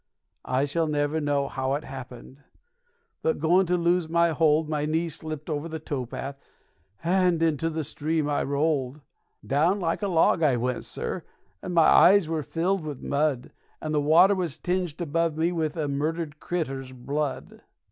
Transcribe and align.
I 0.45 0.65
shall 0.65 0.87
never 0.87 1.21
know 1.21 1.47
how 1.47 1.75
it 1.75 1.83
happened, 1.83 2.41
but 3.21 3.37
goin' 3.37 3.67
to 3.67 3.77
lose 3.77 4.09
my 4.09 4.29
hold, 4.29 4.67
My 4.67 4.83
knees 4.87 5.13
slipped 5.13 5.47
over 5.47 5.67
the 5.69 5.77
towpath, 5.77 6.39
and 7.03 7.43
into 7.43 7.69
the 7.69 7.83
stream 7.83 8.27
I 8.27 8.41
rolled; 8.41 9.01
Down 9.45 9.79
like 9.79 10.01
a 10.01 10.07
log 10.07 10.41
I 10.41 10.57
went, 10.57 10.85
sir, 10.85 11.21
and 11.61 11.75
my 11.75 11.85
eyes 11.85 12.27
were 12.27 12.41
filled 12.41 12.83
with 12.83 13.03
mud, 13.03 13.51
And 13.79 13.93
the 13.93 14.01
water 14.01 14.33
was 14.33 14.57
tinged 14.57 14.99
above 14.99 15.37
me 15.37 15.51
with 15.51 15.77
a 15.77 15.87
murdered 15.87 16.39
creeter's 16.39 16.93
blood. 16.93 17.61